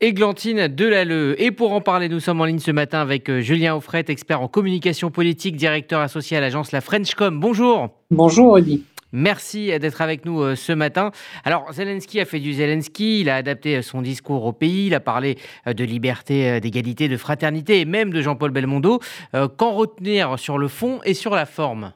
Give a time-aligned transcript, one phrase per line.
[0.00, 1.34] Églantine Delalleux.
[1.42, 4.40] Et pour en parler, nous sommes en ligne ce matin avec euh, Julien Offret, expert
[4.40, 7.40] en communication politique, directeur associé à l'agence La Frenchcom.
[7.40, 7.88] Bonjour.
[8.12, 8.84] Bonjour, Rudy.
[9.10, 11.10] Merci d'être avec nous euh, ce matin.
[11.42, 14.94] Alors, Zelensky a fait du Zelensky, il a adapté euh, son discours au pays, il
[14.94, 19.00] a parlé de liberté, d'égalité, de fraternité et même de Jean-Paul Belmondo.
[19.32, 21.92] Qu'en retenir sur le fond et sur la forme?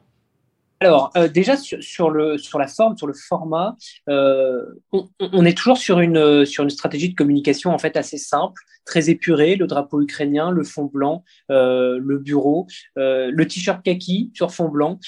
[0.83, 3.77] Alors, euh, déjà sur, la forme, sur le format,
[4.09, 9.09] euh, on, est toujours sur une, sur stratégie de communication en fait assez simple, très
[9.09, 14.67] épurée, le drapeau ukrainien, le fond blanc, euh, le bureau, le t-shirt kaki sur fond
[14.67, 14.99] blanc.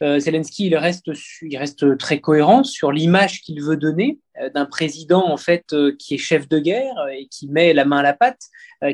[0.00, 1.10] Zelensky, il reste,
[1.42, 4.20] il reste très cohérent sur l'image qu'il veut donner
[4.54, 7.98] d'un président en fait euh, qui est chef de guerre et qui met la main
[7.98, 8.42] à la pâte,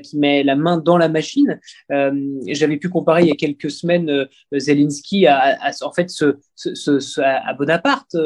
[0.02, 1.60] qui met la main dans la machine.
[1.90, 6.08] J'avais pu comparer il y a quelques semaines Zelensky à, en fait
[7.18, 8.16] à Bonaparte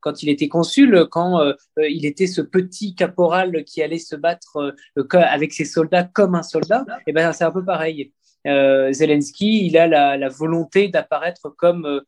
[0.00, 1.40] quand il était consul, quand
[1.78, 4.74] il était ce petit caporal qui allait se battre
[5.12, 6.84] avec ses soldats comme un soldat.
[7.06, 8.12] Et ben c'est un peu pareil.
[8.44, 12.00] Zelensky, il a la, volonté d'apparaître comme euh,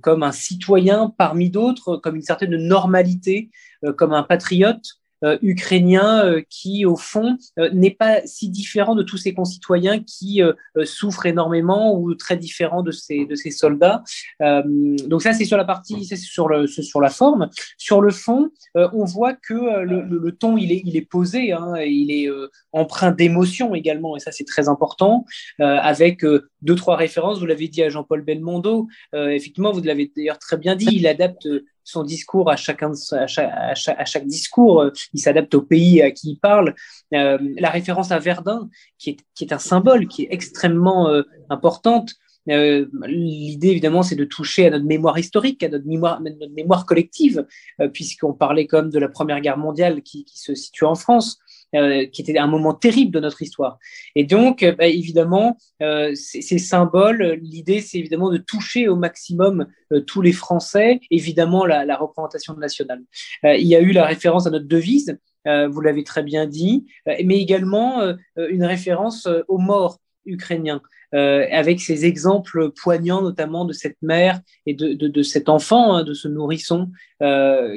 [0.00, 3.50] comme un citoyen parmi d'autres, comme une certaine normalité,
[3.84, 4.84] euh, comme un patriote.
[4.84, 5.03] euh,
[5.42, 10.42] ukrainien euh, qui, au fond, euh, n'est pas si différent de tous ses concitoyens qui
[10.84, 14.02] souffrent énormément ou très différent de ses, de ses soldats.
[14.40, 17.48] donc ça, c'est sur la partie, c'est sur, sur la forme.
[17.78, 21.74] Sur le fond, on voit que le, le, ton, il est, il est posé, hein,
[21.78, 22.28] il est
[22.72, 25.24] empreint d'émotion également, et ça, c'est très important,
[25.58, 26.24] avec
[26.62, 27.38] deux, trois références.
[27.38, 28.88] Vous l'avez dit à Jean-Paul Belmondo.
[29.12, 31.48] effectivement, vous l'avez d'ailleurs très bien dit, il adapte
[31.84, 36.30] son discours à, chacun, à, chaque, à, chaque, discours, il s'adapte au pays à qui
[36.30, 36.74] il parle.
[37.12, 38.68] Euh, la référence à Verdun,
[38.98, 42.14] qui est, qui est un symbole, qui est extrêmement euh, importante.
[42.50, 46.86] Euh, L'idée, évidemment, c'est de toucher à notre mémoire historique, à notre mémoire, notre mémoire
[46.86, 47.46] collective,
[47.80, 51.38] euh, puisqu'on parlait comme de la Première Guerre mondiale qui se situe en France.
[51.74, 53.80] Euh, qui était un moment terrible de notre histoire.
[54.14, 59.66] Et donc, euh, bah, évidemment, euh, ces, symboles, l'idée, c'est évidemment de toucher au maximum
[60.06, 63.02] tous les Français, évidemment la, la représentation nationale.
[63.42, 67.38] il y a eu la référence à notre devise, vous l'avez très bien dit, mais
[67.38, 68.00] également
[68.36, 70.80] une référence aux morts ukrainiens.
[71.14, 75.94] Euh, avec ces exemples poignants, notamment de cette mère et de, de, de cet enfant,
[75.94, 76.90] hein, de ce nourrisson.
[77.22, 77.72] Euh,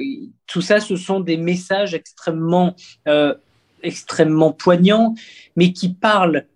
[0.48, 2.74] tout ça, ce sont des messages extrêmement
[3.06, 3.32] euh,
[3.82, 5.14] extrêmement poignant,
[5.56, 6.46] mais qui parle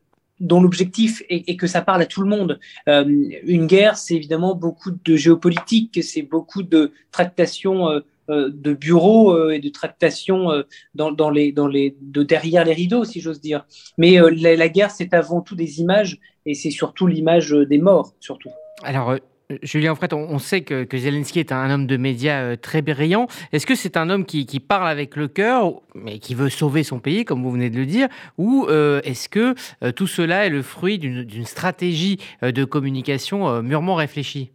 [0.43, 2.59] dont l'objectif est, que ça parle à tout le monde.
[2.89, 3.05] Euh,
[3.45, 9.51] une guerre, c'est évidemment beaucoup de géopolitique, c'est beaucoup de tractations euh, euh, de bureaux
[9.51, 10.51] et de tractations
[10.95, 13.65] dans, les, dans les, de derrière les rideaux, si j'ose dire.
[13.99, 18.15] Mais la, la, guerre, c'est avant tout des images, et c'est surtout l'image des morts,
[18.19, 18.51] surtout.
[18.83, 19.17] Alors,
[19.63, 23.27] Julien Fret, on, sait que, Zelensky est un homme de médias euh, très brillant.
[23.53, 26.99] Est-ce que c'est un homme qui, parle avec le cœur, mais qui veut sauver son
[26.99, 28.09] pays, comme vous venez de le dire,
[28.39, 33.95] ou euh, est-ce que euh, tout cela est le fruit d'une stratégie de communication mûrement
[33.95, 34.51] réfléchie?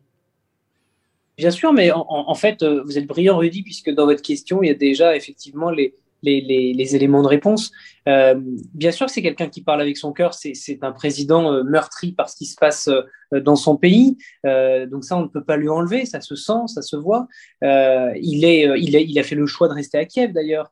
[1.38, 4.72] Bien sûr, mais en, fait, vous êtes brillant, Rudy, puisque dans votre question, il y
[4.72, 5.94] a déjà effectivement les,
[6.24, 7.72] les, éléments de réponse.
[8.08, 8.36] Euh,
[8.74, 10.34] bien sûr, c'est quelqu'un qui parle avec son cœur.
[10.34, 14.18] C'est un président euh, meurtri par ce qui se passe euh, dans son pays.
[14.44, 16.06] donc ça, on ne peut pas lui enlever.
[16.06, 17.28] Ça se sent, ça se voit.
[17.62, 20.72] il, est, il, a, il a fait le choix de rester à Kiev, d'ailleurs.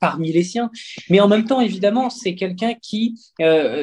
[0.00, 0.70] parmi les siens.
[1.10, 3.20] Mais en même temps, évidemment, c'est quelqu'un qui,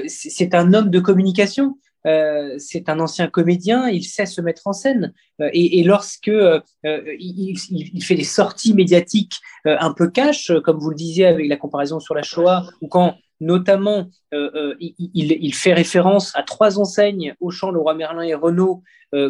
[0.07, 1.77] c'est un homme de communication.
[2.05, 5.13] Euh, c'est un ancien comédien, il sait se mettre en scène.
[5.41, 7.57] Euh, et, et, lorsque euh, il,
[8.03, 12.15] fait des sorties médiatiques un peu cash, comme vous le disiez avec la comparaison sur
[12.15, 18.21] la Shoah, ou quand notamment il, il, fait référence à trois enseignes, Auchan, Leroy Merlin
[18.21, 18.83] et Renault,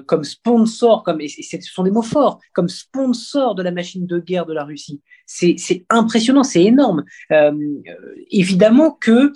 [0.05, 4.19] comme sponsor, comme, et ce sont des mots forts, comme sponsor de la machine de
[4.19, 5.01] guerre de la Russie.
[5.25, 7.05] C'est impressionnant, c'est énorme.
[8.29, 9.31] évidemment que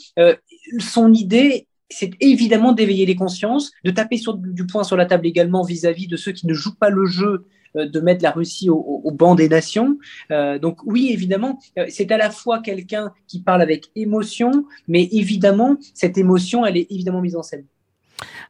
[0.80, 5.64] son idée c'est évidemment d'éveiller les consciences, de taper du poing sur la table également
[5.64, 9.12] vis-à-vis de ceux qui ne jouent pas le jeu, euh, de mettre la Russie au,
[9.12, 9.98] banc des nations.
[10.32, 15.08] Euh, donc oui, évidemment, euh, c'est à la fois quelqu'un qui parle avec émotion, mais
[15.12, 17.66] évidemment, cette émotion, elle est évidemment mise en scène.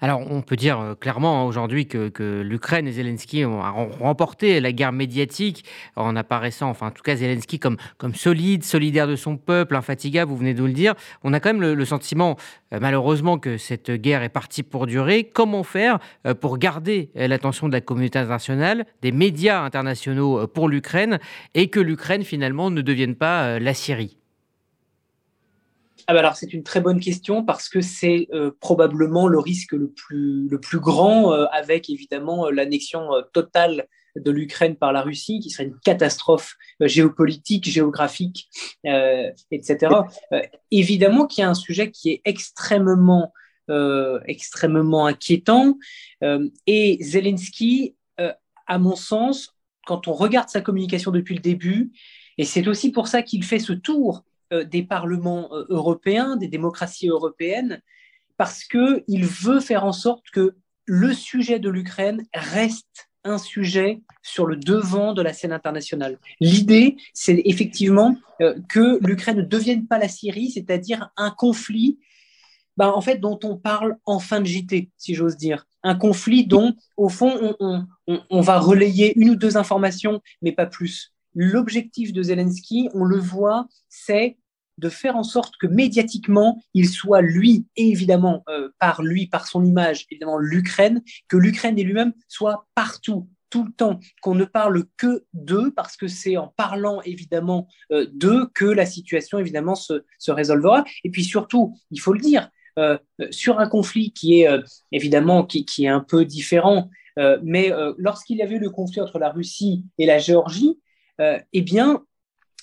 [0.01, 2.11] Alors, on peut dire euh, clairement hein, aujourd'hui que,
[2.41, 3.61] l'Ukraine et Zelensky ont,
[3.99, 5.65] remporté la guerre médiatique
[5.95, 7.77] en apparaissant, enfin, en tout cas, Zelensky comme,
[8.13, 10.93] solide, solidaire de son peuple, infatigable, vous venez de le dire.
[11.23, 12.37] On a quand même le, sentiment,
[12.73, 15.23] euh, malheureusement, que cette guerre est partie pour durer.
[15.25, 21.19] Comment faire euh, pour garder l'attention de la communauté internationale, des médias internationaux pour l'Ukraine
[21.53, 24.17] et que l'Ukraine, finalement, ne devienne pas la Syrie?
[26.09, 29.73] Ah bah alors c'est une très bonne question parce que c'est euh, probablement le risque
[29.73, 35.01] le plus, le plus grand euh, avec évidemment euh, l'annexion totale de l'Ukraine par la
[35.01, 38.49] Russie, qui serait une catastrophe géopolitique, géographique,
[39.51, 39.91] etc.
[40.71, 43.31] évidemment qu'il y a un sujet qui est extrêmement,
[44.25, 45.77] extrêmement inquiétant.
[46.65, 47.95] et Zelensky,
[48.65, 49.55] à mon sens,
[49.85, 51.91] quand on regarde sa communication depuis le début,
[52.39, 56.47] et c'est aussi pour ça qu'il fait ce tour euh, des parlements euh, européens, des
[56.47, 57.81] démocraties européennes,
[58.37, 60.55] parce qu'il veut faire en sorte que
[60.85, 66.17] le sujet de l'Ukraine reste un sujet sur le devant de la scène internationale.
[66.39, 71.99] L'idée, c'est effectivement euh, que l'Ukraine ne devienne pas la Syrie, c'est-à-dire un conflit
[72.77, 75.65] ben, en fait, dont on parle en fin de JT, si j'ose dire.
[75.83, 81.11] Un conflit dont, au fond, on, va relayer une ou deux informations, mais pas plus.
[81.39, 84.37] L'objectif de Zelensky, on le voit, c'est
[84.79, 89.45] de faire en sorte que médiatiquement, il soit lui, et évidemment euh, par lui, par
[89.45, 94.45] son image, évidemment l'Ukraine, que l'Ukraine et lui-même soient partout, tout le temps, qu'on ne
[94.45, 99.75] parle que d'eux, parce que c'est en parlant évidemment euh, d'eux que la situation évidemment
[99.75, 100.85] se, se résolvera.
[101.03, 102.49] Et puis surtout, il faut le dire,
[102.79, 102.97] euh,
[103.29, 104.49] sur un conflit qui est
[104.91, 106.89] évidemment qui, est un peu différent,
[107.41, 110.77] mais lorsqu'il y avait le conflit entre la Russie et la Géorgie,
[111.19, 112.03] eh bien,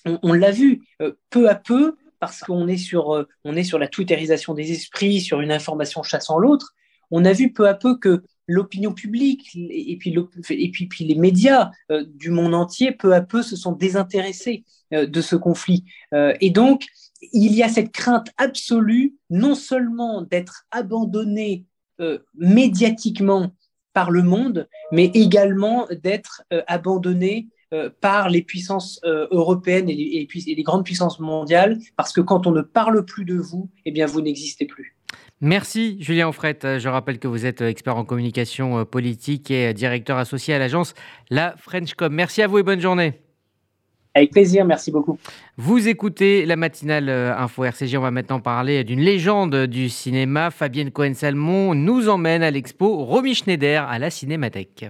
[0.04, 0.82] on, l'a vu
[1.30, 5.40] peu à peu, parce qu'on est sur, on est sur la twitterisation des esprits, sur
[5.40, 6.74] une information chassant l'autre.
[7.10, 11.70] On a vu peu à peu que l'opinion publique et puis, les médias
[12.06, 15.84] du monde entier, peu à peu, se sont désintéressés de ce conflit.
[16.12, 16.86] et donc,
[17.32, 21.64] il y a cette crainte absolue, non seulement d'être abandonné
[22.00, 23.54] euh, médiatiquement
[23.92, 30.29] par le monde, mais également d'être euh, abandonné euh, par les puissances européennes et les,
[30.47, 33.91] et les, grandes puissances mondiales, parce que quand on ne parle plus de vous, eh
[33.91, 34.97] bien, vous n'existez plus.
[35.41, 36.59] Merci Julien Offret.
[36.62, 40.94] Je rappelle que vous êtes expert en communication politique et directeur associé à l'agence
[41.29, 42.12] La Frenchcom.
[42.12, 43.21] Merci à vous et bonne journée.
[44.17, 45.19] Avec plaisir, merci beaucoup.
[45.56, 47.97] Vous écoutez la matinale euh, Info RCG.
[47.99, 50.53] On va maintenant parler d'une légende du cinéma.
[50.53, 54.87] Fabienne Cohen-Salmon nous emmène à l'expo Romy Schneider à la Cinémathèque.